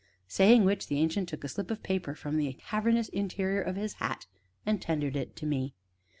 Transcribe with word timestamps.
Saying 0.27 0.65
which, 0.65 0.87
the 0.87 0.97
Ancient 0.97 1.29
took 1.29 1.43
a 1.43 1.47
slip 1.47 1.69
of 1.69 1.83
paper 1.83 2.15
from 2.15 2.37
the 2.37 2.53
cavernous 2.53 3.07
interior 3.09 3.61
of 3.61 3.75
his 3.75 3.93
hat 4.01 4.25
and 4.65 4.81
tendered 4.81 5.15
it 5.15 5.35
to 5.35 5.45
me. 5.45 5.75